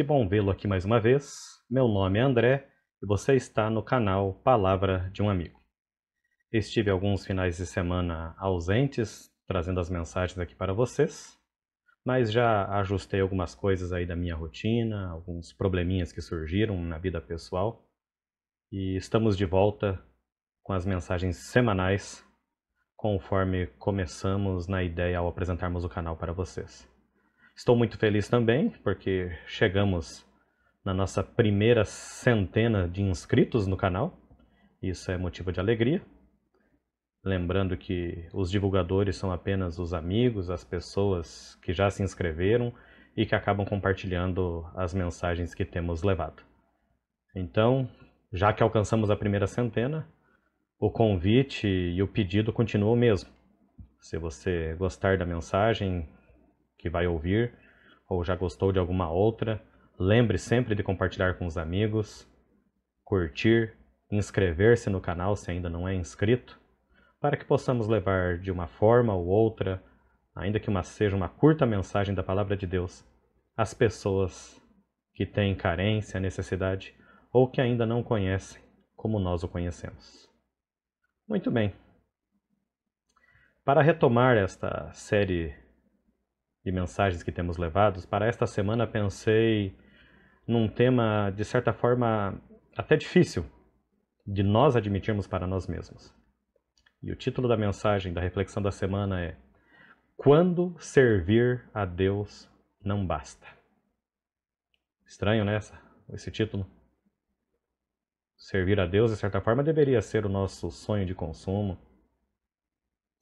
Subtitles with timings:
[0.00, 1.60] Que bom vê-lo aqui mais uma vez.
[1.68, 2.66] Meu nome é André
[3.02, 5.60] e você está no canal Palavra de um Amigo.
[6.50, 11.38] Estive alguns finais de semana ausentes, trazendo as mensagens aqui para vocês,
[12.02, 17.20] mas já ajustei algumas coisas aí da minha rotina, alguns probleminhas que surgiram na vida
[17.20, 17.86] pessoal
[18.72, 20.02] e estamos de volta
[20.62, 22.24] com as mensagens semanais
[22.96, 26.89] conforme começamos na ideia ao apresentarmos o canal para vocês.
[27.60, 30.26] Estou muito feliz também porque chegamos
[30.82, 34.18] na nossa primeira centena de inscritos no canal.
[34.82, 36.00] Isso é motivo de alegria.
[37.22, 42.72] Lembrando que os divulgadores são apenas os amigos, as pessoas que já se inscreveram
[43.14, 46.42] e que acabam compartilhando as mensagens que temos levado.
[47.36, 47.90] Então,
[48.32, 50.08] já que alcançamos a primeira centena,
[50.78, 53.28] o convite e o pedido continuam o mesmo.
[54.00, 56.08] Se você gostar da mensagem
[56.80, 57.52] que vai ouvir,
[58.08, 59.62] ou já gostou de alguma outra,
[59.98, 62.26] lembre sempre de compartilhar com os amigos,
[63.04, 63.74] curtir,
[64.10, 66.58] inscrever-se no canal se ainda não é inscrito,
[67.20, 69.82] para que possamos levar de uma forma ou outra,
[70.34, 73.04] ainda que uma, seja uma curta mensagem da Palavra de Deus,
[73.54, 74.58] às pessoas
[75.14, 76.94] que têm carência, necessidade
[77.30, 78.60] ou que ainda não conhecem
[78.96, 80.28] como nós o conhecemos.
[81.28, 81.74] Muito bem.
[83.64, 85.54] Para retomar esta série
[86.64, 89.76] de mensagens que temos levados, para esta semana pensei
[90.46, 92.40] num tema de certa forma
[92.76, 93.44] até difícil
[94.26, 96.14] de nós admitirmos para nós mesmos.
[97.02, 99.36] E o título da mensagem da reflexão da semana é
[100.16, 102.48] Quando servir a Deus
[102.84, 103.46] não basta.
[105.06, 105.80] Estranho nessa, né,
[106.12, 106.66] esse título.
[108.36, 111.78] Servir a Deus, de certa forma, deveria ser o nosso sonho de consumo.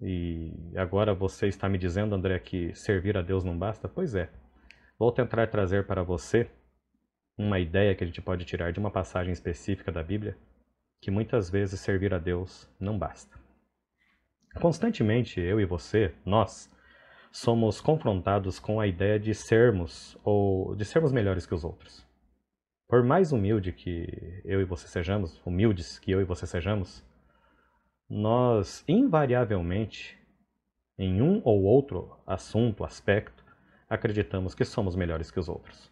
[0.00, 3.88] E agora você está me dizendo, André, que servir a Deus não basta?
[3.88, 4.30] Pois é.
[4.98, 6.48] Vou tentar trazer para você
[7.36, 10.36] uma ideia que a gente pode tirar de uma passagem específica da Bíblia,
[11.00, 13.38] que muitas vezes servir a Deus não basta.
[14.60, 16.68] Constantemente, eu e você, nós,
[17.30, 22.04] somos confrontados com a ideia de sermos ou de sermos melhores que os outros.
[22.88, 27.04] Por mais humilde que eu e você sejamos, humildes que eu e você sejamos,
[28.08, 30.18] nós invariavelmente,
[30.98, 33.44] em um ou outro assunto, aspecto,
[33.88, 35.90] acreditamos que somos melhores que os outros.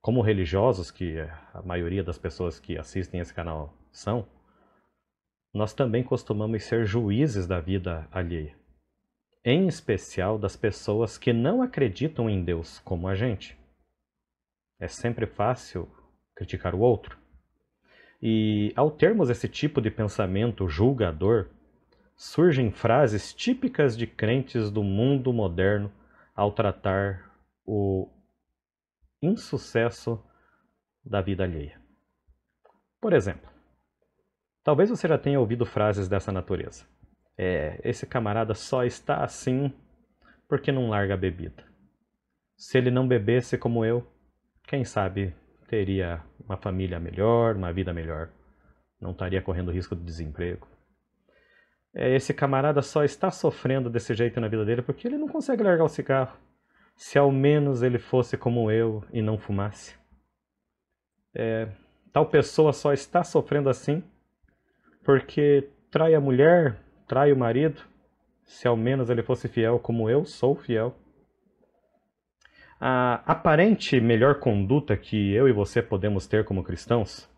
[0.00, 1.20] Como religiosos, que
[1.52, 4.26] a maioria das pessoas que assistem esse canal são,
[5.54, 8.56] nós também costumamos ser juízes da vida alheia,
[9.44, 13.56] em especial das pessoas que não acreditam em Deus como a gente.
[14.80, 15.88] É sempre fácil
[16.34, 17.21] criticar o outro.
[18.22, 21.48] E ao termos esse tipo de pensamento julgador,
[22.14, 25.90] surgem frases típicas de crentes do mundo moderno
[26.34, 27.32] ao tratar
[27.66, 28.08] o
[29.20, 30.22] insucesso
[31.04, 31.80] da vida alheia.
[33.00, 33.50] Por exemplo,
[34.62, 36.86] talvez você já tenha ouvido frases dessa natureza.
[37.36, 39.72] É, esse camarada só está assim
[40.46, 41.64] porque não larga a bebida.
[42.56, 44.06] Se ele não bebesse como eu,
[44.62, 45.34] quem sabe
[45.72, 48.28] teria uma família melhor, uma vida melhor.
[49.00, 50.68] Não estaria correndo risco de desemprego.
[51.94, 55.62] É, esse camarada só está sofrendo desse jeito na vida dele porque ele não consegue
[55.62, 56.36] largar o cigarro.
[56.94, 59.96] Se ao menos ele fosse como eu e não fumasse.
[61.34, 61.70] É,
[62.12, 64.04] tal pessoa só está sofrendo assim
[65.02, 66.76] porque trai a mulher,
[67.08, 67.80] trai o marido.
[68.44, 70.94] Se ao menos ele fosse fiel como eu sou fiel
[72.84, 77.30] a aparente melhor conduta que eu e você podemos ter como cristãos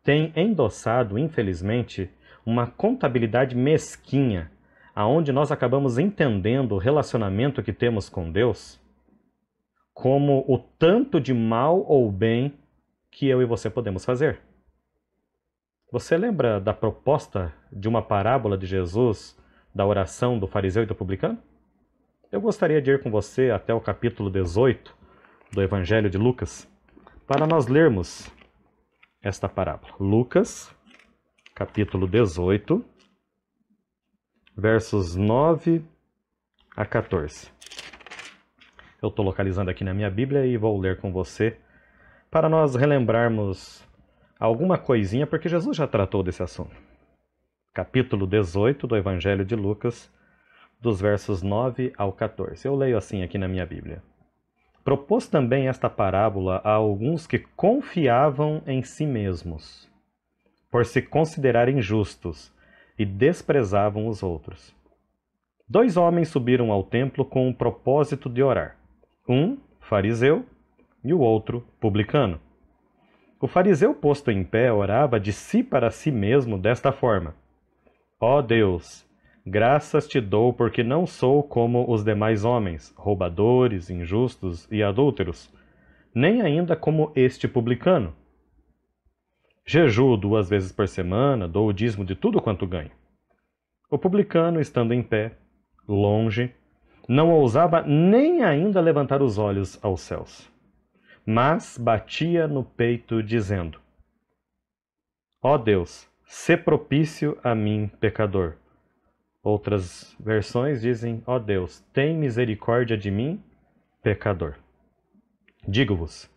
[0.00, 2.08] tem endossado, infelizmente,
[2.46, 4.48] uma contabilidade mesquinha,
[4.94, 8.80] aonde nós acabamos entendendo o relacionamento que temos com Deus
[9.92, 12.54] como o tanto de mal ou bem
[13.10, 14.40] que eu e você podemos fazer.
[15.90, 19.36] Você lembra da proposta de uma parábola de Jesus
[19.74, 21.42] da oração do fariseu e do publicano?
[22.32, 24.96] Eu gostaria de ir com você até o capítulo 18
[25.50, 26.70] do Evangelho de Lucas
[27.26, 28.32] para nós lermos
[29.20, 29.92] esta parábola.
[29.98, 30.72] Lucas,
[31.56, 32.84] capítulo 18,
[34.56, 35.84] versos 9
[36.76, 37.50] a 14.
[39.02, 41.58] Eu estou localizando aqui na minha Bíblia e vou ler com você
[42.30, 43.84] para nós relembrarmos
[44.38, 46.76] alguma coisinha, porque Jesus já tratou desse assunto.
[47.74, 50.08] Capítulo 18 do Evangelho de Lucas,
[50.80, 52.66] dos versos 9 ao 14.
[52.66, 54.02] Eu leio assim aqui na minha Bíblia.
[54.82, 59.88] Propôs também esta parábola a alguns que confiavam em si mesmos,
[60.70, 62.52] por se considerarem justos,
[62.98, 64.74] e desprezavam os outros.
[65.68, 68.76] Dois homens subiram ao templo com o propósito de orar.
[69.28, 70.44] Um, fariseu,
[71.04, 72.40] e o outro publicano.
[73.40, 77.34] O fariseu posto em pé orava de si para si mesmo desta forma:
[78.20, 79.06] Ó oh Deus,
[79.46, 85.52] graças te dou porque não sou como os demais homens, roubadores, injustos e adúlteros,
[86.14, 88.14] nem ainda como este publicano.
[89.66, 92.90] Jejuo duas vezes por semana, dou o dízimo de tudo quanto ganho.
[93.90, 95.32] O publicano, estando em pé,
[95.86, 96.54] longe,
[97.08, 100.48] não ousava nem ainda levantar os olhos aos céus,
[101.26, 103.80] mas batia no peito, dizendo:
[105.42, 108.59] Ó oh Deus, sê propício a mim, pecador.
[109.42, 113.42] Outras versões dizem: Ó oh Deus, tem misericórdia de mim,
[114.02, 114.54] pecador.
[115.66, 116.30] Digo-vos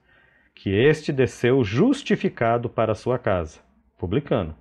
[0.56, 3.60] que este desceu justificado para a sua casa,
[3.98, 4.56] publicano,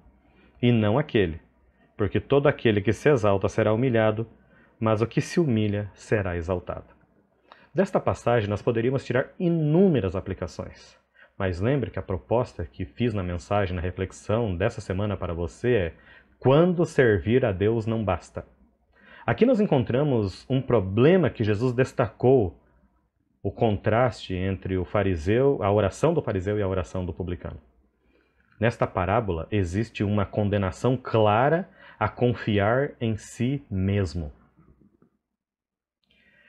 [0.61, 1.41] e não aquele,
[1.97, 4.27] porque todo aquele que se exalta será humilhado
[4.83, 6.87] mas o que se humilha será exaltado.
[7.73, 10.99] Desta passagem nós poderíamos tirar inúmeras aplicações,
[11.39, 15.73] mas lembre que a proposta que fiz na mensagem, na reflexão dessa semana para você
[15.73, 15.95] é:
[16.43, 18.45] quando servir a Deus não basta.
[19.25, 22.61] Aqui nós encontramos um problema que Jesus destacou
[23.41, 27.61] o contraste entre o fariseu, a oração do fariseu e a oração do publicano.
[28.59, 34.33] Nesta parábola existe uma condenação clara a confiar em si mesmo.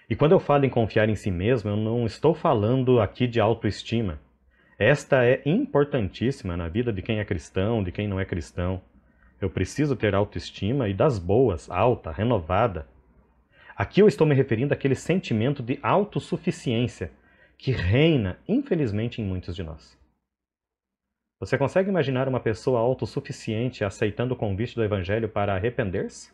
[0.10, 3.40] E quando eu falo em confiar em si mesmo, eu não estou falando aqui de
[3.40, 4.20] autoestima.
[4.80, 8.82] Esta é importantíssima na vida de quem é cristão, de quem não é cristão.
[9.44, 12.88] Eu preciso ter autoestima e das boas, alta, renovada.
[13.76, 17.12] Aqui eu estou me referindo àquele sentimento de autossuficiência
[17.58, 20.00] que reina, infelizmente, em muitos de nós.
[21.42, 26.32] Você consegue imaginar uma pessoa autossuficiente aceitando o convite do Evangelho para arrepender-se?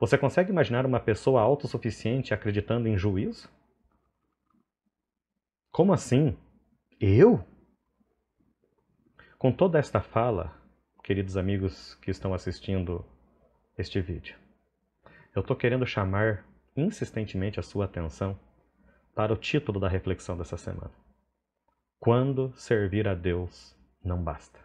[0.00, 3.46] Você consegue imaginar uma pessoa autossuficiente acreditando em juízo?
[5.70, 6.34] Como assim?
[6.98, 7.44] Eu?
[9.36, 10.63] Com toda esta fala,
[11.04, 13.04] queridos amigos que estão assistindo
[13.76, 14.34] este vídeo,
[15.36, 18.40] eu estou querendo chamar insistentemente a sua atenção
[19.14, 20.90] para o título da reflexão dessa semana.
[22.00, 24.58] Quando servir a Deus não basta.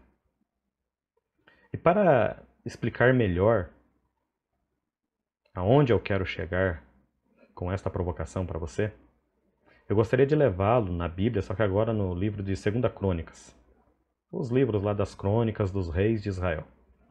[1.73, 3.69] E para explicar melhor
[5.53, 6.81] aonde eu quero chegar
[7.53, 8.93] com esta provocação para você,
[9.89, 13.58] eu gostaria de levá-lo na Bíblia, só que agora no livro de 2 Crônicas.
[14.31, 16.63] Os livros lá das crônicas dos reis de Israel.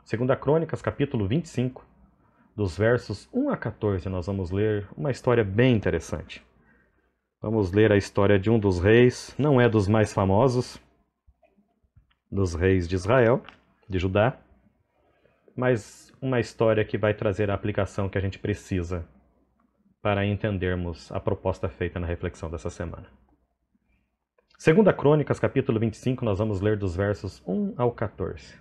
[0.09, 1.85] 2 Crônicas, capítulo 25,
[2.55, 6.47] dos versos 1 a 14, nós vamos ler uma história bem interessante.
[7.43, 10.81] Vamos ler a história de um dos reis, não é dos mais famosos,
[12.31, 13.43] dos reis de Israel,
[13.89, 14.39] de Judá,
[15.57, 19.05] mas uma história que vai trazer a aplicação que a gente precisa
[20.01, 23.09] para entendermos a proposta feita na reflexão dessa semana.
[24.61, 28.57] Segunda Crônicas, capítulo 25, nós vamos ler dos versos 1 ao 14.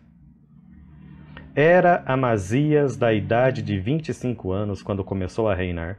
[1.56, 5.98] Era Amazias da idade de 25 anos quando começou a reinar,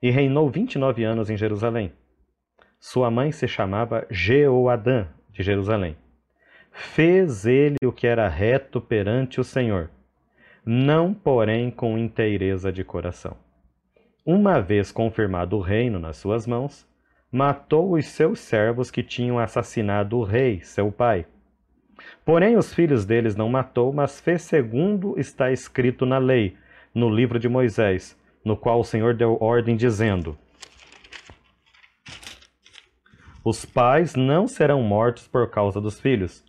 [0.00, 1.92] e reinou 29 anos em Jerusalém.
[2.78, 5.96] Sua mãe se chamava Jeoadã, de Jerusalém.
[6.70, 9.90] Fez ele o que era reto perante o Senhor,
[10.64, 13.36] não porém com inteireza de coração.
[14.24, 16.87] Uma vez confirmado o reino nas suas mãos,
[17.30, 21.26] matou os seus servos que tinham assassinado o rei, seu pai.
[22.24, 26.56] Porém, os filhos deles não matou, mas fez segundo está escrito na lei,
[26.94, 30.38] no livro de Moisés, no qual o Senhor deu ordem, dizendo:
[33.44, 36.44] Os pais não serão mortos por causa dos filhos,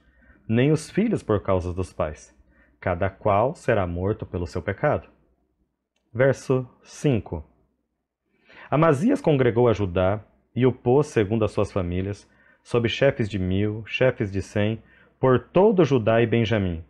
[0.48, 2.38] nem os filhos por causa dos pais
[2.80, 5.10] cada qual será morto pelo seu pecado.
[6.14, 7.44] Verso 5
[8.72, 10.24] Amazias congregou a Judá
[10.60, 12.30] e o pôs segundo as suas famílias,
[12.62, 14.84] sob chefes de mil, chefes de cem,
[15.18, 16.84] por todo Judá e Benjamim.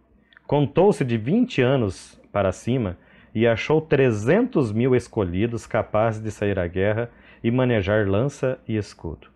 [0.48, 2.98] Contou-se de vinte anos para cima
[3.34, 7.12] e achou trezentos mil escolhidos capazes de sair à guerra
[7.44, 9.28] e manejar lança e escudo.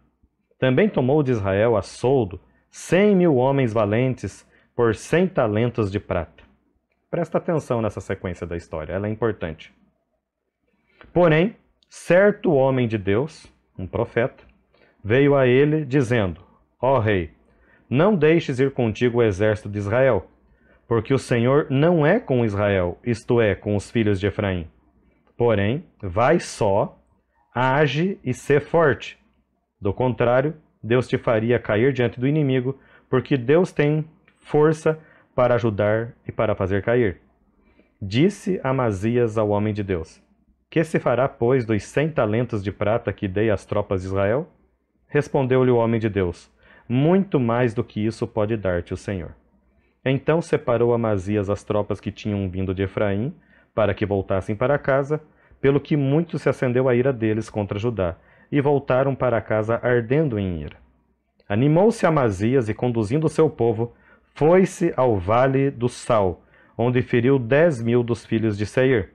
[0.57, 6.43] Também tomou de Israel a soldo cem mil homens valentes por cem talentos de prata.
[7.11, 9.71] Presta atenção nessa sequência da história, ela é importante.
[11.13, 11.55] Porém,
[11.87, 14.44] certo homem de Deus, um profeta,
[15.03, 16.42] veio a ele dizendo:
[16.82, 17.32] Ó oh, rei,
[17.89, 20.27] não deixes ir contigo o exército de Israel,
[20.88, 24.68] porque o Senhor não é com Israel, isto é, com os filhos de Efraim.
[25.38, 26.98] Porém, vai só,
[27.53, 29.18] age e sê forte.
[29.82, 34.06] Do contrário, Deus te faria cair diante do inimigo, porque Deus tem
[34.38, 35.00] força
[35.36, 37.22] para ajudar e para fazer cair.
[38.01, 40.22] Disse Amazias ao homem de Deus:
[40.74, 44.50] Que se fará, pois, dos cem talentos de prata que dei às tropas de Israel?
[45.08, 46.51] Respondeu-lhe o homem de Deus:
[46.89, 49.36] Muito mais do que isso pode dar-te o Senhor.
[50.03, 53.36] Então separou Amazias as tropas que tinham vindo de Efraim,
[53.75, 55.22] para que voltassem para casa,
[55.62, 58.15] pelo que muito se acendeu a ira deles contra Judá,
[58.51, 60.77] e voltaram para casa ardendo em ira.
[61.48, 63.94] Animou-se Amazias e, conduzindo seu povo,
[64.34, 66.42] foi-se ao vale do Sal,
[66.75, 69.12] onde feriu dez mil dos filhos de Seir.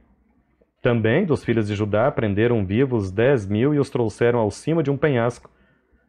[0.88, 4.90] Também dos filhos de Judá prenderam vivos dez mil e os trouxeram ao cima de
[4.90, 5.50] um penhasco,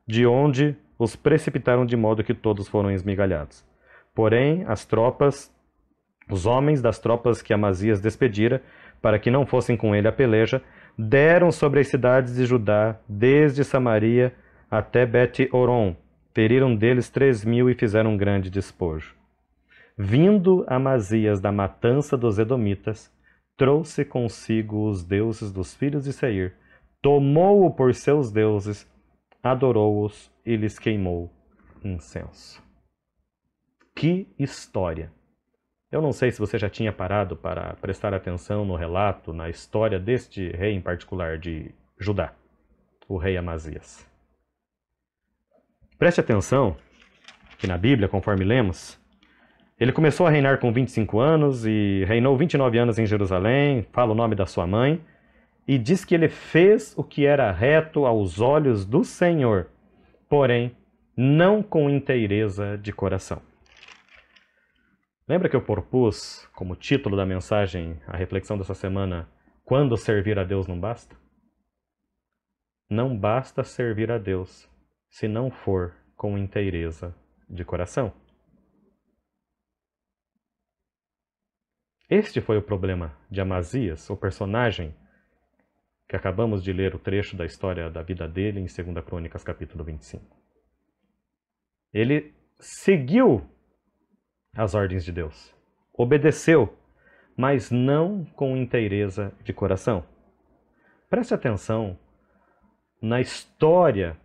[0.07, 3.61] de onde os precipitaram de modo que todos foram esmigalhados.
[4.15, 5.53] Porém, as tropas,
[6.31, 8.63] os homens das tropas que Amazias despedira,
[9.01, 10.61] para que não fossem com ele a peleja,
[10.97, 14.33] deram sobre as cidades de Judá, desde Samaria
[14.71, 15.93] até Bet-Oron.
[16.33, 19.13] Feriram deles três mil e fizeram um grande despojo.
[19.97, 23.11] Vindo Amazias da matança dos Edomitas,
[23.59, 26.55] trouxe consigo os deuses dos filhos de Seir,
[27.01, 28.89] tomou-o por seus deuses,
[29.43, 31.29] adorou-os e lhes queimou
[31.83, 32.63] incenso.
[33.93, 35.11] Que história!
[35.91, 39.99] Eu não sei se você já tinha parado para prestar atenção no relato, na história
[39.99, 42.33] deste rei em particular de Judá,
[43.09, 44.07] o rei Amazias.
[45.97, 46.77] Preste atenção
[47.57, 48.97] que na Bíblia, conforme lemos,
[49.79, 54.15] ele começou a reinar com 25 anos e reinou 29 anos em Jerusalém, fala o
[54.15, 55.01] nome da sua mãe,
[55.65, 59.67] e diz que ele fez o que era reto aos olhos do Senhor,
[60.27, 60.75] porém
[61.15, 63.41] não com inteireza de coração.
[65.27, 69.29] Lembra que eu propus como título da mensagem, a reflexão dessa semana,
[69.63, 71.15] quando servir a Deus não basta?
[72.89, 74.67] Não basta servir a Deus
[75.07, 77.15] se não for com inteireza
[77.47, 78.11] de coração.
[82.09, 84.95] Este foi o problema de Amazias, o personagem
[86.07, 89.83] que acabamos de ler o trecho da história da vida dele em 2 Crônicas, capítulo
[89.83, 90.25] 25.
[91.93, 93.47] Ele seguiu
[94.55, 95.53] as ordens de Deus.
[95.93, 96.75] Obedeceu,
[97.37, 100.03] mas não com inteireza de coração.
[101.11, 101.95] Preste atenção
[102.99, 104.17] na história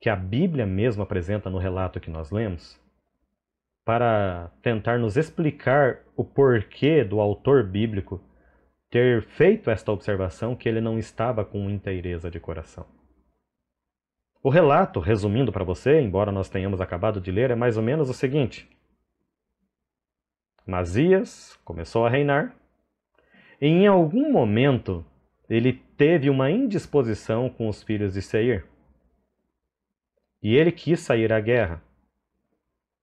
[0.00, 2.80] que a Bíblia mesmo apresenta no relato que nós lemos,
[3.88, 8.20] para tentar nos explicar o porquê do autor bíblico
[8.90, 12.84] ter feito esta observação que ele não estava com inteireza de coração.
[14.42, 18.10] O relato, resumindo para você, embora nós tenhamos acabado de ler, é mais ou menos
[18.10, 18.68] o seguinte:
[20.66, 22.54] Masias começou a reinar,
[23.58, 25.02] e em algum momento
[25.48, 28.66] ele teve uma indisposição com os filhos de Seir.
[30.42, 31.87] E ele quis sair à guerra.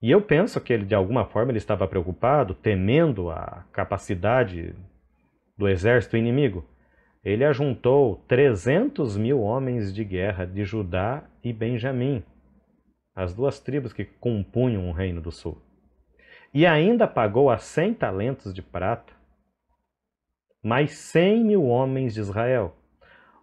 [0.01, 4.75] E eu penso que ele, de alguma forma, ele estava preocupado, temendo a capacidade
[5.57, 6.65] do exército inimigo.
[7.23, 12.23] Ele ajuntou 300 mil homens de guerra de Judá e Benjamim,
[13.15, 15.59] as duas tribos que compunham o Reino do Sul
[16.55, 19.13] e ainda pagou a cem talentos de prata
[20.63, 22.73] mais cem mil homens de Israel.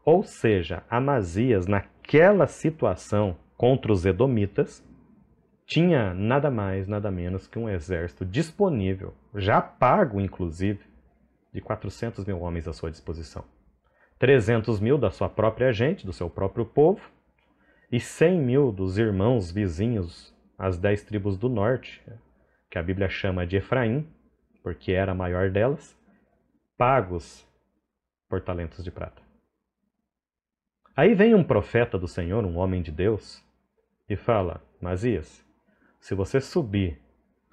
[0.03, 4.83] Ou seja, Amazias, naquela situação contra os Edomitas,
[5.73, 10.85] tinha nada mais, nada menos que um exército disponível, já pago inclusive,
[11.51, 13.43] de 400 mil homens à sua disposição.
[14.19, 17.11] 300 mil da sua própria gente, do seu próprio povo,
[17.91, 22.03] e 100 mil dos irmãos vizinhos, as dez tribos do norte,
[22.71, 24.07] que a Bíblia chama de Efraim,
[24.63, 25.99] porque era a maior delas,
[26.77, 27.49] pagos
[28.29, 29.23] por talentos de prata.
[30.95, 33.43] Aí vem um profeta do Senhor, um homem de Deus,
[34.07, 35.42] e fala: Masias,
[36.03, 37.01] se você subir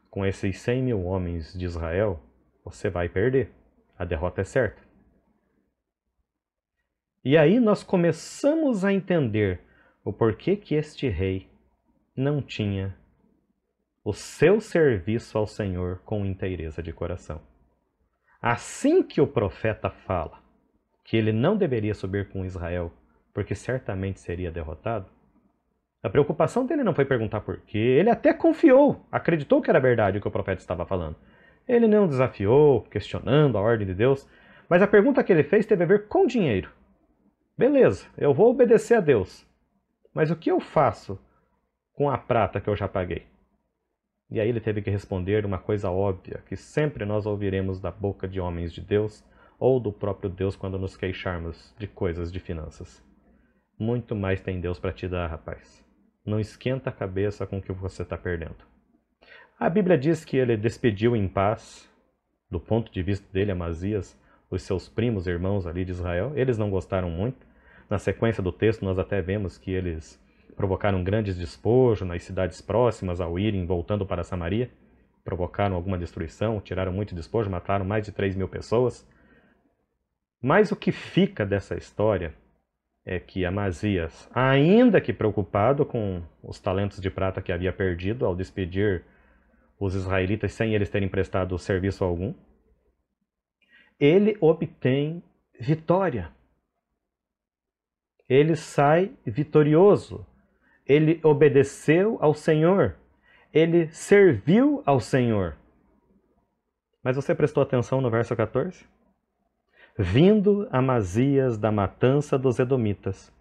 [0.09, 2.19] com esses cem mil homens de Israel,
[2.65, 3.51] você vai perder.
[3.95, 4.81] A derrota é certa.
[7.23, 9.61] E aí nós começamos a entender
[10.03, 11.47] o porquê que este rei
[12.15, 12.97] não tinha
[14.03, 17.43] o seu serviço ao Senhor com inteireza de coração.
[18.41, 20.41] Assim que o profeta fala
[21.05, 22.91] que ele não deveria subir com Israel,
[23.31, 25.18] porque certamente seria derrotado,
[26.01, 30.17] a preocupação dele não foi perguntar por quê, ele até confiou, acreditou que era verdade
[30.17, 31.17] o que o profeta estava falando.
[31.67, 34.27] Ele não desafiou, questionando a ordem de Deus,
[34.69, 36.71] mas a pergunta que ele fez teve a ver com dinheiro.
[37.57, 39.45] Beleza, eu vou obedecer a Deus,
[40.13, 41.19] mas o que eu faço
[41.93, 43.27] com a prata que eu já paguei?
[44.31, 48.27] E aí ele teve que responder uma coisa óbvia, que sempre nós ouviremos da boca
[48.27, 49.21] de homens de Deus
[49.59, 53.03] ou do próprio Deus quando nos queixarmos de coisas de finanças.
[53.77, 55.88] Muito mais tem Deus para te dar, rapaz.
[56.29, 58.57] Não esquenta a cabeça com o que você está perdendo.
[59.59, 61.89] A Bíblia diz que ele despediu em paz,
[62.51, 64.15] do ponto de vista dele, Amazias,
[64.47, 66.31] os seus primos irmãos ali de Israel.
[66.35, 67.47] Eles não gostaram muito.
[67.89, 70.23] Na sequência do texto, nós até vemos que eles
[70.55, 74.69] provocaram grandes despojos nas cidades próximas ao irem voltando para Samaria.
[75.23, 79.03] Provocaram alguma destruição, tiraram muito despojo, mataram mais de 3 mil pessoas.
[80.39, 82.35] Mas o que fica dessa história
[83.11, 88.35] é que Amazias, ainda que preocupado com os talentos de prata que havia perdido ao
[88.35, 89.03] despedir
[89.79, 92.35] os israelitas sem eles terem prestado serviço algum,
[93.99, 95.23] ele obtém
[95.59, 96.31] vitória.
[98.29, 100.23] Ele sai vitorioso.
[100.85, 102.95] Ele obedeceu ao Senhor.
[103.51, 105.57] Ele serviu ao Senhor.
[107.03, 108.85] Mas você prestou atenção no verso 14?
[110.01, 113.33] Vindo Amazias da matança dos Edomitas,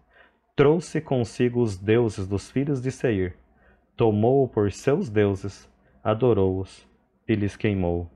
[0.57, 3.37] trouxe consigo os deuses dos filhos de Seir,
[3.95, 5.71] tomou-o por seus deuses,
[6.03, 6.85] adorou-os
[7.25, 8.11] e lhes queimou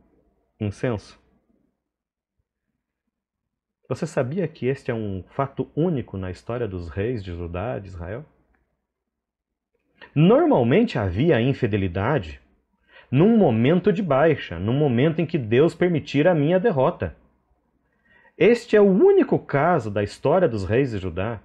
[0.59, 1.17] incenso.
[3.87, 7.87] Você sabia que este é um fato único na história dos reis de Judá, de
[7.87, 8.25] Israel?
[10.13, 12.41] Normalmente havia infidelidade
[13.09, 17.15] num momento de baixa, num momento em que Deus permitira a minha derrota.
[18.37, 21.41] Este é o único caso da história dos reis de Judá,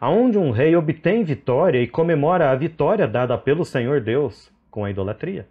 [0.00, 4.90] aonde um rei obtém vitória e comemora a vitória dada pelo Senhor Deus com a
[4.90, 5.48] idolatria.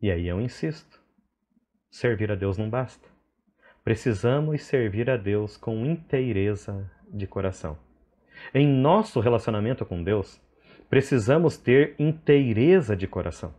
[0.00, 0.98] E aí eu insisto:
[1.90, 3.06] servir a Deus não basta.
[3.84, 7.78] Precisamos servir a Deus com inteireza de coração.
[8.54, 10.40] Em nosso relacionamento com Deus,
[10.88, 13.54] precisamos ter inteireza de coração.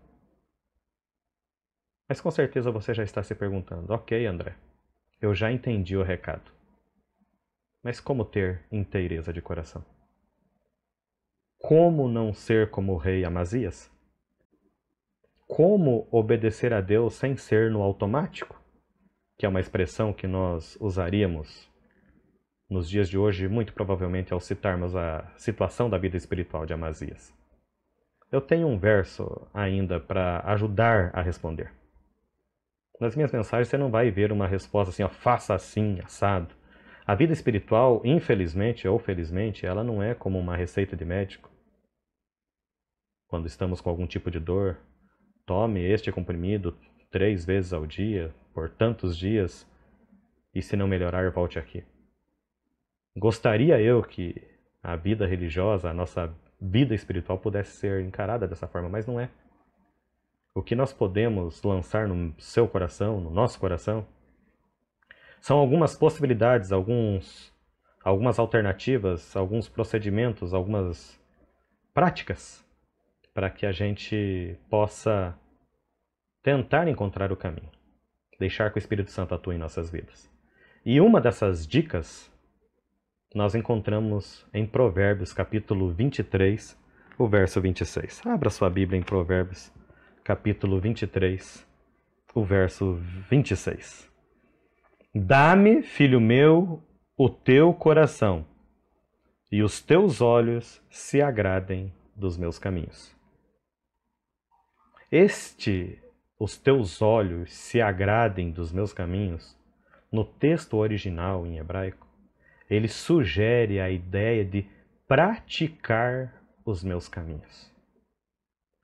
[2.09, 4.55] Mas com certeza você já está se perguntando: ok, André,
[5.21, 6.51] eu já entendi o recado.
[7.83, 9.85] Mas como ter inteireza de coração?
[11.59, 13.91] Como não ser como o rei Amazias?
[15.47, 18.59] Como obedecer a Deus sem ser no automático?
[19.37, 21.69] Que é uma expressão que nós usaríamos
[22.69, 27.33] nos dias de hoje, muito provavelmente ao citarmos a situação da vida espiritual de Amazias.
[28.31, 31.80] Eu tenho um verso ainda para ajudar a responder.
[33.01, 36.53] Nas minhas mensagens você não vai ver uma resposta assim, ó, faça assim, assado.
[37.03, 41.49] A vida espiritual, infelizmente ou felizmente, ela não é como uma receita de médico.
[43.27, 44.77] Quando estamos com algum tipo de dor,
[45.47, 46.77] tome este comprimido
[47.09, 49.67] três vezes ao dia, por tantos dias,
[50.53, 51.83] e se não melhorar, volte aqui.
[53.17, 54.35] Gostaria eu que
[54.83, 59.27] a vida religiosa, a nossa vida espiritual pudesse ser encarada dessa forma, mas não é.
[60.53, 64.05] O que nós podemos lançar no seu coração, no nosso coração,
[65.39, 67.53] são algumas possibilidades, alguns,
[68.03, 71.17] algumas alternativas, alguns procedimentos, algumas
[71.93, 72.65] práticas
[73.33, 75.33] para que a gente possa
[76.43, 77.71] tentar encontrar o caminho,
[78.37, 80.29] deixar que o Espírito Santo atue em nossas vidas.
[80.85, 82.29] E uma dessas dicas
[83.33, 86.77] nós encontramos em Provérbios, capítulo 23,
[87.17, 88.25] o verso 26.
[88.25, 89.71] Abra sua Bíblia em Provérbios
[90.31, 91.67] capítulo 23,
[92.33, 92.93] o verso
[93.29, 94.09] 26.
[95.13, 96.81] Dá-me, filho meu,
[97.17, 98.45] o teu coração,
[99.51, 103.13] e os teus olhos se agradem dos meus caminhos.
[105.11, 106.01] Este,
[106.39, 109.59] os teus olhos se agradem dos meus caminhos,
[110.09, 112.07] no texto original em hebraico,
[112.69, 114.65] ele sugere a ideia de
[115.05, 117.69] praticar os meus caminhos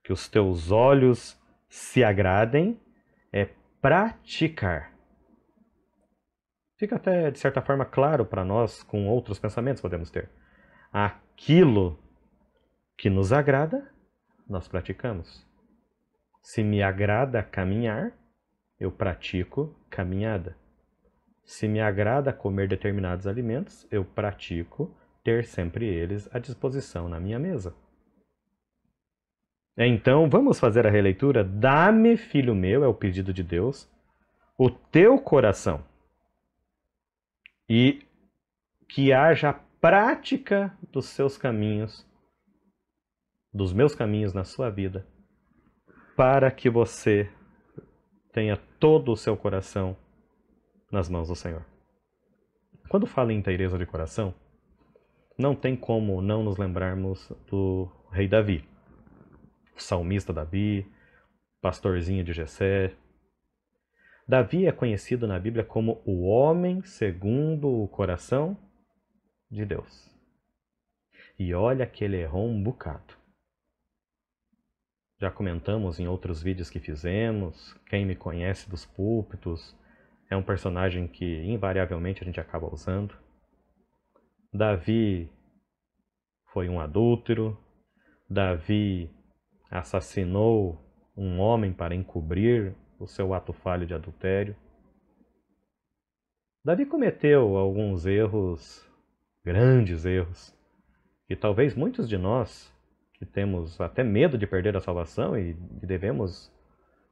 [0.08, 1.37] que os teus olhos
[1.68, 2.80] se agradem
[3.32, 3.48] é
[3.80, 4.92] praticar.
[6.76, 10.30] Fica até, de certa forma, claro para nós, com outros pensamentos podemos ter.
[10.92, 11.98] Aquilo
[12.96, 13.90] que nos agrada,
[14.48, 15.46] nós praticamos.
[16.40, 18.12] Se me agrada caminhar,
[18.78, 20.56] eu pratico caminhada.
[21.44, 27.38] Se me agrada comer determinados alimentos, eu pratico ter sempre eles à disposição na minha
[27.38, 27.74] mesa.
[29.80, 31.44] Então, vamos fazer a releitura.
[31.44, 33.88] Dá-me, filho meu, é o pedido de Deus,
[34.58, 35.84] o teu coração.
[37.68, 38.02] E
[38.88, 42.04] que haja prática dos seus caminhos,
[43.54, 45.06] dos meus caminhos na sua vida,
[46.16, 47.30] para que você
[48.32, 49.96] tenha todo o seu coração
[50.90, 51.64] nas mãos do Senhor.
[52.88, 54.34] Quando fala em inteireza de coração,
[55.38, 58.66] não tem como não nos lembrarmos do rei Davi
[59.82, 60.86] salmista Davi,
[61.60, 62.94] pastorzinho de Jessé.
[64.26, 68.56] Davi é conhecido na Bíblia como o homem segundo o coração
[69.50, 70.08] de Deus.
[71.38, 73.16] E olha que ele errou um bocado.
[75.20, 79.76] Já comentamos em outros vídeos que fizemos, quem me conhece dos púlpitos,
[80.30, 83.16] é um personagem que invariavelmente a gente acaba usando.
[84.52, 85.30] Davi
[86.52, 87.58] foi um adúltero.
[88.28, 89.10] Davi
[89.70, 90.78] assassinou
[91.16, 94.56] um homem para encobrir o seu ato falho de adultério.
[96.64, 98.86] Davi cometeu alguns erros,
[99.44, 100.54] grandes erros,
[101.28, 102.72] e talvez muitos de nós
[103.14, 106.52] que temos até medo de perder a salvação e devemos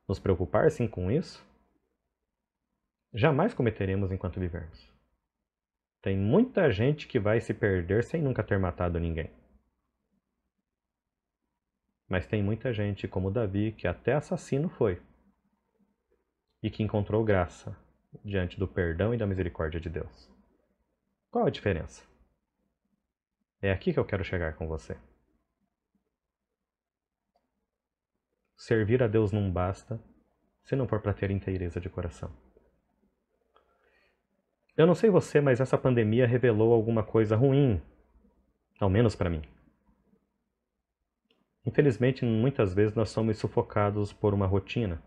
[0.08, 1.44] nos preocupar sim com isso,
[3.12, 4.94] jamais cometeremos enquanto vivermos.
[6.00, 9.30] Tem muita gente que vai se perder sem nunca ter matado ninguém.
[12.08, 15.02] Mas tem muita gente, como Davi, que até assassino foi
[16.62, 17.76] e que encontrou graça
[18.24, 20.30] diante do perdão e da misericórdia de Deus.
[21.30, 22.02] Qual a diferença?
[23.60, 24.96] É aqui que eu quero chegar com você.
[28.56, 30.00] Servir a Deus não basta
[30.64, 32.32] se não for para ter inteireza de coração.
[34.76, 37.80] Eu não sei você, mas essa pandemia revelou alguma coisa ruim,
[38.78, 39.42] ao menos para mim.
[41.66, 45.02] Infelizmente, muitas vezes nós somos sufocados por uma rotina.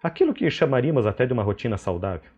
[0.00, 2.30] Aquilo que chamaríamos até de uma rotina saudável.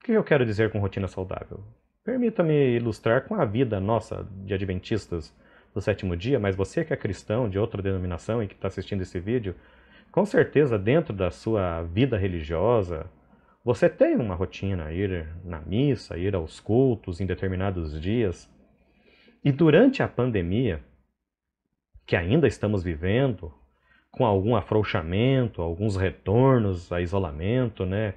[0.00, 1.62] O que eu quero dizer com rotina saudável?
[2.02, 5.32] Permita-me ilustrar com a vida nossa de adventistas
[5.72, 9.02] do sétimo dia, mas você que é cristão de outra denominação e que está assistindo
[9.02, 9.54] esse vídeo,
[10.10, 13.06] com certeza dentro da sua vida religiosa,
[13.64, 18.50] você tem uma rotina, ir na missa, ir aos cultos em determinados dias.
[19.44, 20.80] E durante a pandemia,
[22.06, 23.52] que ainda estamos vivendo,
[24.10, 28.14] com algum afrouxamento, alguns retornos a isolamento, né?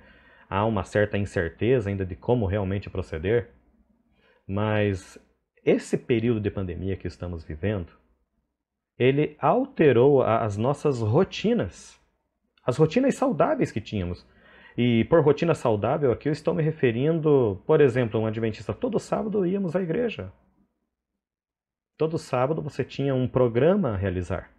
[0.50, 3.50] Há uma certa incerteza ainda de como realmente proceder.
[4.48, 5.20] Mas
[5.64, 7.92] esse período de pandemia que estamos vivendo,
[8.98, 12.00] ele alterou as nossas rotinas,
[12.66, 14.26] as rotinas saudáveis que tínhamos.
[14.78, 19.46] E por rotina saudável aqui eu estou me referindo, por exemplo, um adventista, todo sábado
[19.46, 20.32] íamos à igreja.
[22.00, 24.50] Todo sábado você tinha um programa a realizar.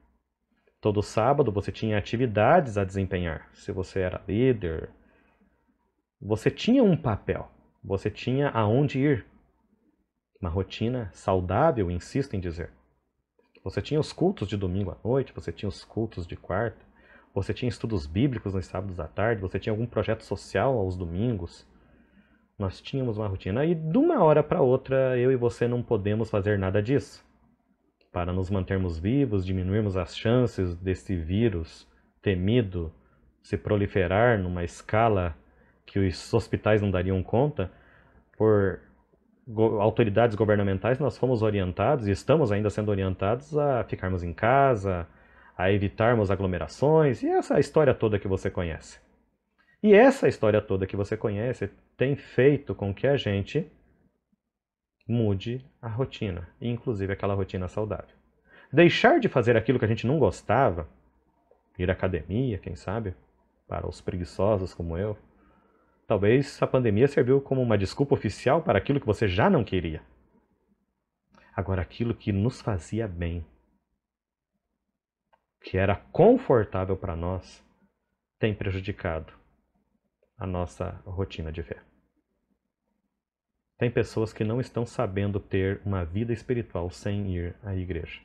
[0.79, 3.48] Todo sábado você tinha atividades a desempenhar.
[3.55, 4.90] Se você era líder,
[6.20, 7.50] você tinha um papel,
[7.83, 9.26] você tinha aonde ir.
[10.38, 12.72] Uma rotina saudável, insisto em dizer.
[13.64, 16.85] Você tinha os cultos de domingo à noite, você tinha os cultos de quarta,
[17.35, 21.66] você tinha estudos bíblicos nos sábados à tarde, você tinha algum projeto social aos domingos.
[22.59, 26.29] Nós tínhamos uma rotina e de uma hora para outra eu e você não podemos
[26.29, 27.30] fazer nada disso
[28.12, 31.88] para nos mantermos vivos, diminuirmos as chances desse vírus
[32.20, 32.92] temido
[33.42, 35.37] se proliferar numa escala
[35.87, 37.70] que os hospitais não dariam conta,
[38.37, 38.81] por
[39.81, 45.07] autoridades governamentais, nós fomos orientados e estamos ainda sendo orientados a ficarmos em casa,
[45.57, 49.01] a evitarmos aglomerações e essa história toda que você conhece.
[49.83, 53.66] E essa história toda que você conhece tem feito com que a gente
[55.11, 58.14] mude a rotina, inclusive aquela rotina saudável.
[58.73, 60.88] Deixar de fazer aquilo que a gente não gostava,
[61.79, 63.14] ir à academia, quem sabe,
[63.66, 65.18] para os preguiçosos como eu.
[66.07, 70.03] Talvez a pandemia serviu como uma desculpa oficial para aquilo que você já não queria.
[71.55, 73.44] Agora, aquilo que nos fazia bem,
[75.62, 77.64] que era confortável para nós,
[78.38, 79.33] tem prejudicado
[80.38, 81.89] a nossa rotina de fé.
[83.81, 88.21] Tem pessoas que não estão sabendo ter uma vida espiritual sem ir à igreja.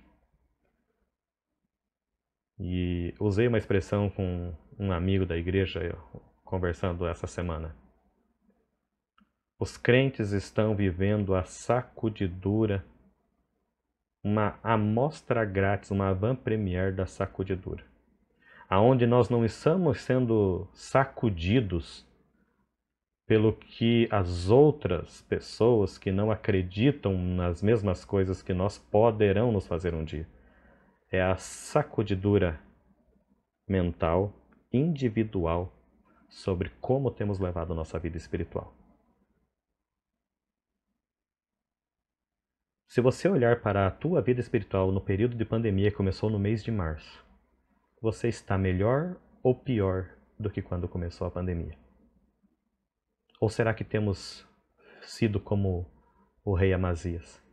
[2.60, 5.98] E usei uma expressão com um amigo da igreja
[6.44, 7.74] conversando essa semana.
[9.58, 12.86] Os crentes estão vivendo a sacudidura,
[14.22, 17.86] uma amostra grátis, uma van premier da sacudidura,
[18.70, 22.06] aonde nós não estamos sendo sacudidos
[23.26, 29.66] pelo que as outras pessoas que não acreditam nas mesmas coisas que nós poderão nos
[29.66, 30.28] fazer um dia.
[31.12, 32.60] É a sacudidura
[33.68, 34.32] mental,
[34.72, 35.74] individual,
[36.30, 38.74] sobre como temos levado nossa vida espiritual.
[42.88, 46.40] Se você olhar para a tua vida espiritual no período de pandemia que começou no
[46.40, 47.26] mês de março,
[48.02, 50.10] você está melhor ou pior
[50.40, 51.85] do que quando começou a pandemia?
[53.40, 54.46] Ou será que temos
[55.02, 55.86] sido como
[56.44, 57.44] o rei Amazias?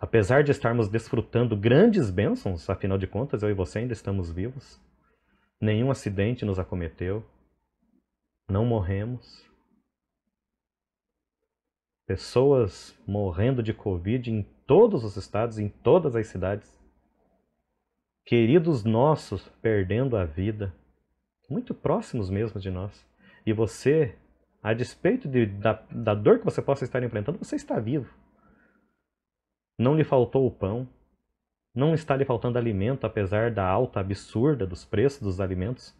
[0.00, 4.80] Apesar de estarmos desfrutando grandes bênçãos, afinal de contas, eu e você ainda estamos vivos,
[5.60, 7.24] nenhum acidente nos acometeu,
[8.48, 9.44] não morremos.
[12.06, 16.78] Pessoas morrendo de Covid em todos os estados, em todas as cidades.
[18.24, 20.72] Queridos nossos perdendo a vida,
[21.50, 23.06] muito próximos mesmo de nós.
[23.44, 24.16] E você
[24.62, 28.12] a despeito de, da, da dor que você possa estar enfrentando, você está vivo.
[29.78, 30.88] Não lhe faltou o pão,
[31.74, 35.96] não está lhe faltando alimento, apesar da alta absurda dos preços dos alimentos.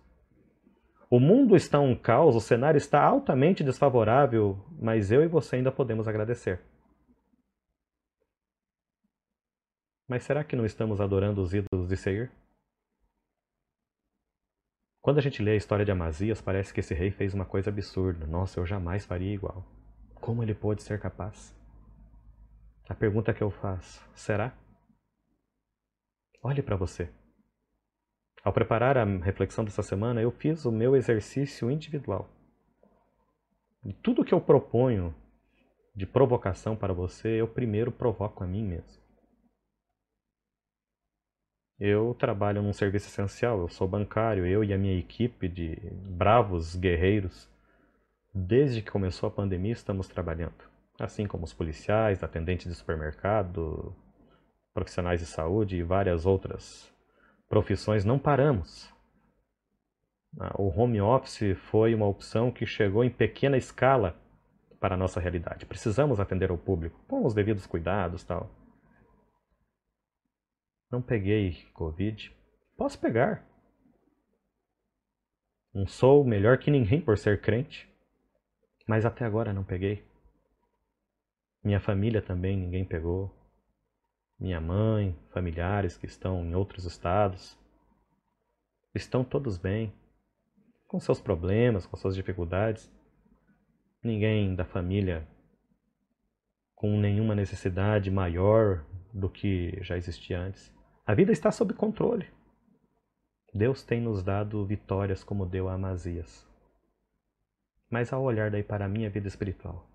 [1.09, 5.73] O mundo está um caos, o cenário está altamente desfavorável, mas eu e você ainda
[5.73, 6.61] podemos agradecer.
[10.07, 12.31] Mas será que não estamos adorando os ídolos de Seir?
[15.09, 17.71] Quando a gente lê a história de Amazias, parece que esse rei fez uma coisa
[17.71, 18.27] absurda.
[18.27, 19.64] Nossa, eu jamais faria igual.
[20.16, 21.57] Como ele pôde ser capaz?
[22.87, 24.53] A pergunta que eu faço: será?
[26.42, 27.09] Olhe para você.
[28.44, 32.29] Ao preparar a reflexão dessa semana, eu fiz o meu exercício individual.
[33.83, 35.14] E tudo que eu proponho
[35.97, 39.08] de provocação para você, eu primeiro provoco a mim mesmo.
[41.81, 46.75] Eu trabalho num serviço essencial, eu sou bancário, eu e a minha equipe de bravos
[46.75, 47.49] guerreiros,
[48.35, 50.69] desde que começou a pandemia, estamos trabalhando.
[50.99, 53.95] Assim como os policiais, atendentes de supermercado,
[54.75, 56.93] profissionais de saúde e várias outras
[57.49, 58.93] profissões, não paramos.
[60.38, 64.17] Ah, o home office foi uma opção que chegou em pequena escala
[64.81, 65.64] para a nossa realidade.
[65.64, 68.51] Precisamos atender ao público com os devidos cuidados, tal.
[70.90, 72.35] Não peguei Covid.
[72.77, 73.46] Posso pegar.
[75.74, 77.88] Não sou melhor que ninguém por ser crente,
[78.87, 80.05] mas até agora não peguei.
[81.62, 83.38] Minha família também ninguém pegou
[84.38, 87.59] minha mãe, familiares que estão em outros estados,
[88.94, 89.92] estão todos bem,
[90.87, 92.90] com seus problemas, com suas dificuldades.
[94.03, 95.27] Ninguém da família
[96.74, 100.72] com nenhuma necessidade maior do que já existia antes.
[101.09, 102.29] A vida está sob controle.
[103.55, 106.47] Deus tem nos dado vitórias como deu a Amazias.
[107.88, 109.88] Mas ao olhar daí para a minha vida espiritual,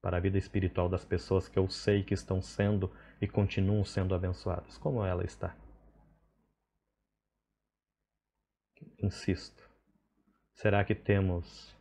[0.00, 4.14] para a vida espiritual das pessoas que eu sei que estão sendo e continuam sendo
[4.14, 5.56] abençoadas, como ela está.
[9.02, 9.68] Insisto,
[10.54, 11.76] será que temos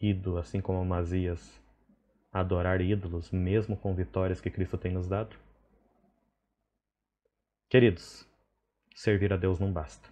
[0.00, 1.60] ido, assim como Amazias,
[2.30, 5.36] adorar ídolos, mesmo com vitórias que Cristo tem nos dado?
[7.70, 8.28] Queridos,
[8.96, 10.08] servir a Deus não basta.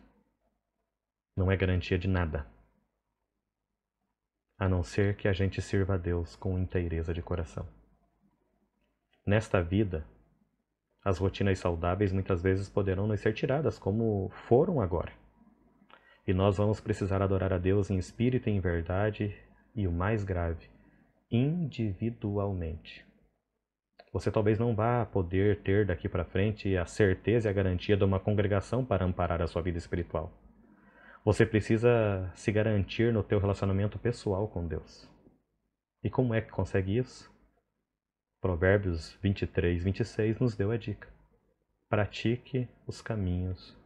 [1.37, 2.47] Não é garantia de nada
[4.57, 7.67] a não ser que a gente sirva a Deus com inteireza de coração.
[9.27, 10.07] Nesta vida,
[11.05, 15.13] as rotinas saudáveis muitas vezes poderão nos ser tiradas, como foram agora.
[16.29, 19.37] E nós vamos precisar adorar a Deus em espírito e em verdade,
[19.75, 20.71] e o mais grave,
[21.29, 23.08] individualmente.
[24.13, 28.05] Você talvez não vá poder ter daqui para frente a certeza e a garantia de
[28.05, 30.33] uma congregação para amparar a sua vida espiritual.
[31.25, 35.09] Você precisa se garantir no teu relacionamento pessoal com Deus.
[36.03, 37.31] E como é que consegue isso?
[38.41, 41.09] Provérbios 23, 26 nos deu a dica.
[41.89, 43.77] Pratique os caminhos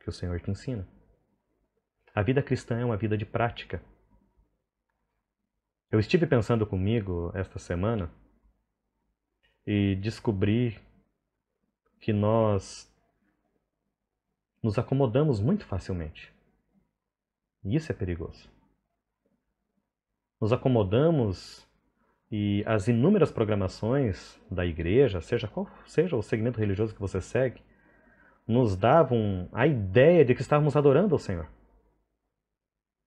[0.00, 0.88] que o Senhor te ensina.
[2.14, 3.80] A vida cristã é uma vida de prática.
[5.90, 8.10] Eu estive pensando comigo esta semana
[9.70, 10.80] e descobri
[12.00, 12.90] que nós
[14.62, 16.32] nos acomodamos muito facilmente.
[17.62, 18.48] E isso é perigoso.
[20.40, 21.68] Nos acomodamos
[22.32, 27.60] e as inúmeras programações da igreja, seja qual seja o segmento religioso que você segue,
[28.46, 31.46] nos davam a ideia de que estávamos adorando ao Senhor.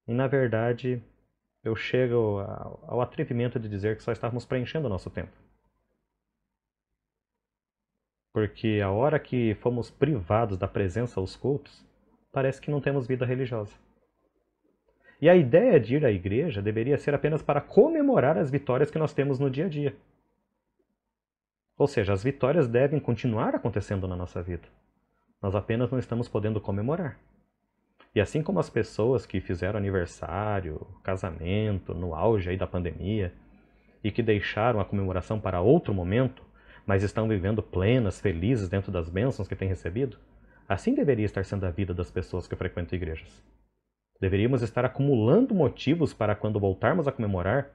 [0.08, 1.02] E na verdade,
[1.64, 2.40] eu chego
[2.84, 5.41] ao atrevimento de dizer que só estávamos preenchendo o nosso tempo.
[8.34, 11.86] Porque a hora que fomos privados da presença aos cultos,
[12.32, 13.74] parece que não temos vida religiosa.
[15.22, 18.98] E a ideia de ir à igreja deveria ser apenas para comemorar as vitórias que
[18.98, 19.96] nós temos no dia a dia.
[21.78, 24.68] Ou seja, as vitórias devem continuar acontecendo na nossa vida.
[25.42, 27.20] Nós apenas não estamos podendo comemorar.
[28.14, 33.34] E assim como as pessoas que fizeram aniversário, casamento, no auge aí da pandemia,
[34.04, 36.44] e que deixaram a comemoração para outro momento,
[36.86, 40.18] mas estão vivendo plenas, felizes dentro das bênçãos que têm recebido,
[40.68, 43.44] assim deveria estar sendo a vida das pessoas que frequentam igrejas.
[44.20, 47.72] Deveríamos estar acumulando motivos para quando voltarmos a comemorar,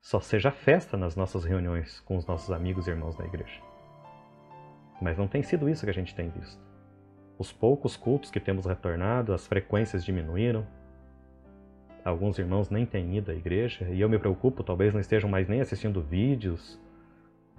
[0.00, 3.60] só seja festa nas nossas reuniões com os nossos amigos e irmãos da igreja.
[5.00, 6.60] Mas não tem sido isso que a gente tem visto.
[7.38, 10.66] Os poucos cultos que temos retornado, as frequências diminuíram.
[12.04, 15.46] Alguns irmãos nem têm ido à igreja e eu me preocupo, talvez não estejam mais
[15.46, 16.80] nem assistindo vídeos,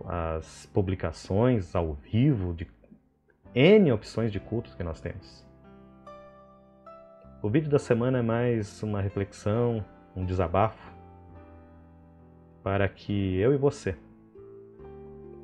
[0.08, 2.68] as publicações ao vivo de
[3.54, 5.46] N opções de cultos que nós temos.
[7.42, 9.84] O vídeo da semana é mais uma reflexão,
[10.16, 10.94] um desabafo,
[12.62, 13.98] para que eu e você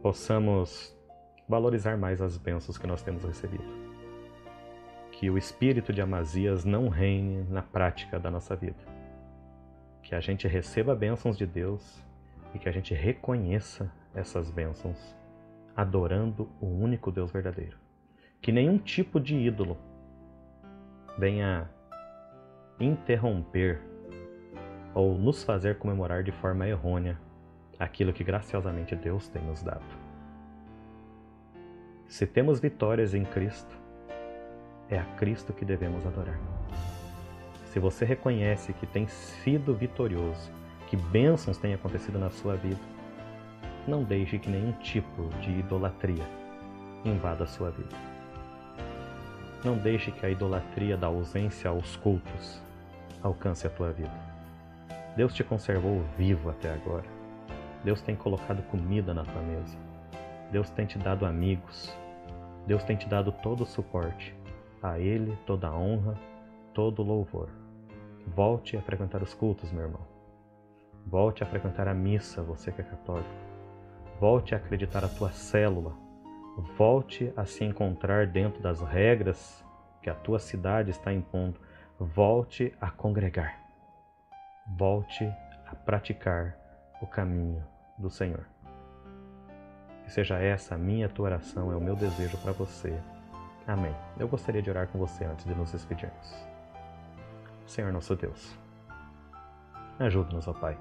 [0.01, 0.95] possamos
[1.47, 3.63] valorizar mais as bênçãos que nós temos recebido.
[5.11, 8.77] Que o espírito de Amazias não reine na prática da nossa vida.
[10.03, 12.04] Que a gente receba bênçãos de Deus
[12.55, 15.13] e que a gente reconheça essas bênçãos,
[15.75, 17.77] adorando o único Deus verdadeiro.
[18.41, 19.77] Que nenhum tipo de ídolo
[21.17, 21.69] venha
[22.79, 23.81] interromper
[24.93, 27.19] ou nos fazer comemorar de forma errônea
[27.77, 29.83] aquilo que graciosamente Deus tem nos dado.
[32.07, 33.77] Se temos vitórias em Cristo,
[34.89, 36.39] é a Cristo que devemos adorar.
[37.65, 40.49] Se você reconhece que tem sido vitorioso,
[40.87, 42.79] que bênçãos têm acontecido na sua vida,
[43.87, 46.23] não deixe que nenhum tipo de idolatria
[47.03, 47.95] invada a sua vida.
[49.63, 52.61] Não deixe que a idolatria da ausência aos cultos
[53.21, 54.13] alcance a tua vida.
[55.15, 57.05] Deus te conservou vivo até agora.
[57.83, 59.77] Deus tem colocado comida na tua mesa.
[60.51, 61.95] Deus tem te dado amigos.
[62.67, 64.35] Deus tem te dado todo o suporte.
[64.81, 66.15] A Ele toda a honra,
[66.73, 67.49] todo o louvor.
[68.27, 70.14] Volte a frequentar os cultos, meu irmão.
[71.05, 73.29] Volte a frequentar a missa, você que é católico.
[74.19, 75.93] Volte a acreditar a tua célula.
[76.77, 79.63] Volte a se encontrar dentro das regras
[80.01, 81.59] que a tua cidade está impondo.
[81.99, 83.65] Volte a congregar
[84.65, 85.25] volte
[85.67, 86.57] a praticar
[87.01, 87.63] o caminho
[87.97, 88.45] do Senhor.
[90.03, 92.97] Que seja essa a minha tua oração, é o meu desejo para você.
[93.67, 93.95] Amém.
[94.19, 96.35] Eu gostaria de orar com você antes de nos despedirmos.
[97.65, 98.55] Senhor nosso Deus,
[99.99, 100.77] ajuda-nos, ó Pai.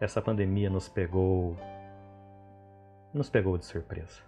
[0.00, 1.56] Essa pandemia nos pegou
[3.12, 4.20] nos pegou de surpresa.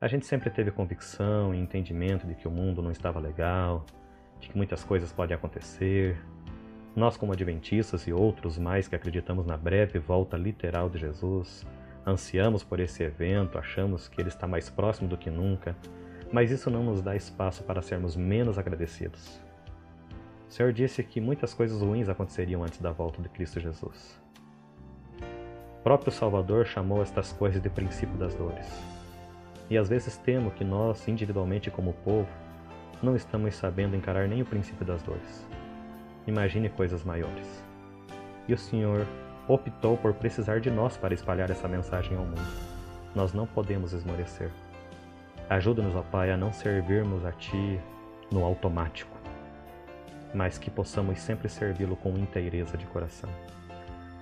[0.00, 3.84] A gente sempre teve convicção e entendimento de que o mundo não estava legal,
[4.38, 6.16] de que muitas coisas podem acontecer,
[6.94, 11.66] nós, como adventistas e outros mais que acreditamos na breve volta literal de Jesus,
[12.06, 15.76] ansiamos por esse evento, achamos que ele está mais próximo do que nunca,
[16.30, 19.42] mas isso não nos dá espaço para sermos menos agradecidos.
[20.48, 24.22] O Senhor disse que muitas coisas ruins aconteceriam antes da volta de Cristo Jesus.
[25.84, 28.66] Próprio Salvador chamou estas coisas de princípio das dores.
[29.68, 32.26] E às vezes temo que nós, individualmente como povo,
[33.02, 35.46] não estamos sabendo encarar nem o princípio das dores.
[36.26, 37.62] Imagine coisas maiores.
[38.48, 39.06] E o Senhor
[39.46, 42.40] optou por precisar de nós para espalhar essa mensagem ao mundo.
[43.14, 44.50] Nós não podemos esmorecer.
[45.50, 47.78] Ajuda-nos, ó Pai, a não servirmos a Ti
[48.32, 49.14] no automático,
[50.32, 53.28] mas que possamos sempre servi-lo com inteireza de coração.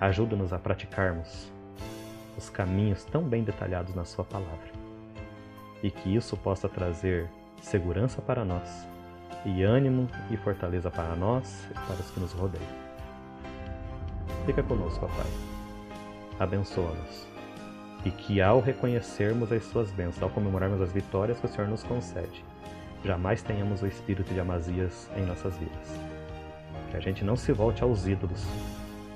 [0.03, 1.49] Ajuda-nos a praticarmos
[2.37, 4.69] os caminhos tão bem detalhados na Sua palavra
[5.81, 7.29] e que isso possa trazer
[7.61, 8.85] segurança para nós
[9.45, 12.67] e ânimo e fortaleza para nós e para os que nos rodeiam.
[14.45, 15.31] Fica conosco, Pai.
[16.37, 17.25] Abençoa-nos.
[18.03, 21.81] E que ao reconhecermos as suas bênçãos, ao comemorarmos as vitórias que o Senhor nos
[21.81, 22.43] concede,
[23.05, 25.97] jamais tenhamos o espírito de Amazias em nossas vidas.
[26.91, 28.45] Que a gente não se volte aos ídolos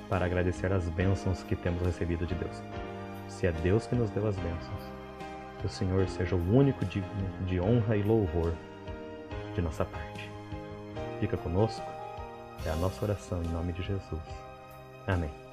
[0.08, 2.62] para agradecer as bênçãos que temos recebido de Deus.
[3.28, 4.82] Se é Deus que nos deu as bênçãos,
[5.60, 8.54] que o Senhor seja o único digno de honra e louvor
[9.54, 10.30] de nossa parte.
[11.20, 11.84] Fica conosco,
[12.64, 14.22] é a nossa oração em nome de Jesus.
[15.06, 15.47] Amém.